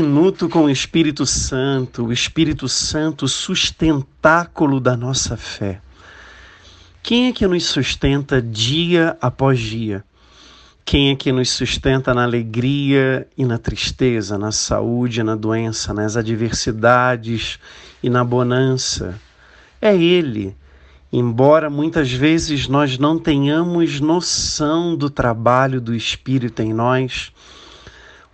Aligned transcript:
minuto 0.00 0.48
com 0.48 0.64
o 0.64 0.70
Espírito 0.70 1.26
Santo, 1.26 2.06
o 2.06 2.12
Espírito 2.12 2.66
Santo, 2.66 3.28
sustentáculo 3.28 4.80
da 4.80 4.96
nossa 4.96 5.36
fé. 5.36 5.82
Quem 7.02 7.28
é 7.28 7.32
que 7.32 7.46
nos 7.46 7.66
sustenta 7.66 8.40
dia 8.40 9.14
após 9.20 9.60
dia? 9.60 10.02
Quem 10.86 11.10
é 11.10 11.14
que 11.14 11.30
nos 11.30 11.50
sustenta 11.50 12.14
na 12.14 12.22
alegria 12.22 13.28
e 13.36 13.44
na 13.44 13.58
tristeza, 13.58 14.38
na 14.38 14.50
saúde 14.50 15.20
e 15.20 15.22
na 15.22 15.34
doença, 15.34 15.92
nas 15.92 16.16
adversidades 16.16 17.58
e 18.02 18.08
na 18.08 18.24
bonança? 18.24 19.20
É 19.82 19.94
Ele. 19.94 20.56
Embora 21.12 21.68
muitas 21.68 22.10
vezes 22.10 22.68
nós 22.68 22.98
não 22.98 23.18
tenhamos 23.18 24.00
noção 24.00 24.96
do 24.96 25.10
trabalho 25.10 25.78
do 25.78 25.94
Espírito 25.94 26.62
em 26.62 26.72
nós, 26.72 27.32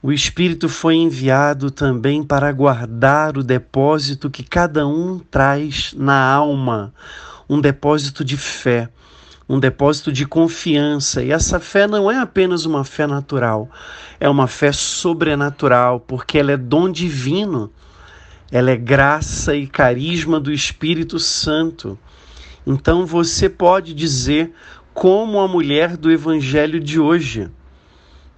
o 0.07 0.13
Espírito 0.13 0.69
foi 0.69 0.95
enviado 0.95 1.69
também 1.69 2.23
para 2.23 2.53
guardar 2.53 3.37
o 3.37 3.43
depósito 3.43 4.31
que 4.31 4.45
cada 4.45 4.87
um 4.87 5.19
traz 5.19 5.93
na 5.99 6.31
alma, 6.33 6.95
um 7.49 7.61
depósito 7.61 8.25
de 8.25 8.37
fé, 8.37 8.89
um 9.49 9.59
depósito 9.59 10.13
de 10.13 10.25
confiança. 10.25 11.25
E 11.25 11.33
essa 11.33 11.59
fé 11.59 11.89
não 11.89 12.09
é 12.09 12.21
apenas 12.21 12.65
uma 12.65 12.85
fé 12.85 13.05
natural, 13.05 13.69
é 14.21 14.29
uma 14.29 14.47
fé 14.47 14.71
sobrenatural, 14.71 15.99
porque 15.99 16.39
ela 16.39 16.53
é 16.53 16.57
dom 16.57 16.89
divino, 16.89 17.69
ela 18.53 18.71
é 18.71 18.77
graça 18.77 19.57
e 19.57 19.67
carisma 19.67 20.39
do 20.39 20.53
Espírito 20.53 21.19
Santo. 21.19 21.99
Então 22.65 23.05
você 23.05 23.49
pode 23.49 23.93
dizer, 23.93 24.53
como 24.95 25.41
a 25.41 25.49
mulher 25.49 25.97
do 25.97 26.13
Evangelho 26.13 26.79
de 26.79 27.01
hoje, 27.01 27.51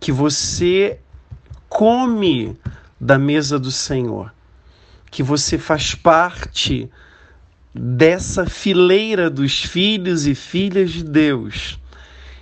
que 0.01 0.11
você 0.11 0.99
come 1.79 2.57
da 3.01 3.17
mesa 3.17 3.57
do 3.57 3.71
Senhor, 3.71 4.35
que 5.13 5.23
você 5.23 5.57
faz 5.57 5.95
parte 5.95 6.91
dessa 7.73 8.47
fileira 8.47 9.31
dos 9.31 9.63
filhos 9.63 10.27
e 10.27 10.35
filhas 10.35 10.91
de 10.91 11.05
Deus, 11.05 11.79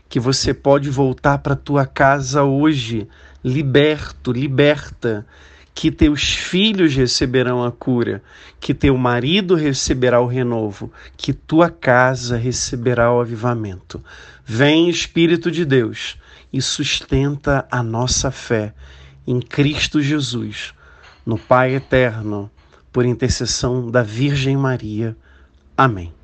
que 0.08 0.18
você 0.18 0.54
pode 0.54 0.88
voltar 0.88 1.36
para 1.36 1.54
tua 1.54 1.84
casa 1.84 2.44
hoje 2.44 3.06
liberto, 3.44 4.32
liberta, 4.32 5.26
que 5.74 5.90
teus 5.90 6.30
filhos 6.30 6.94
receberão 6.94 7.62
a 7.62 7.70
cura, 7.70 8.22
que 8.58 8.72
teu 8.72 8.96
marido 8.96 9.54
receberá 9.54 10.18
o 10.18 10.26
renovo, 10.26 10.90
que 11.14 11.34
tua 11.34 11.68
casa 11.68 12.38
receberá 12.38 13.12
o 13.12 13.20
avivamento. 13.20 14.02
Vem 14.46 14.88
Espírito 14.88 15.50
de 15.50 15.66
Deus 15.66 16.16
e 16.50 16.62
sustenta 16.62 17.68
a 17.70 17.82
nossa 17.82 18.30
fé 18.30 18.72
em 19.26 19.40
Cristo 19.40 20.00
Jesus, 20.00 20.72
no 21.24 21.36
Pai 21.36 21.74
eterno, 21.74 22.50
por 22.92 23.04
intercessão 23.04 23.90
da 23.90 24.02
Virgem 24.02 24.56
Maria. 24.56 25.16
Amém. 25.76 26.15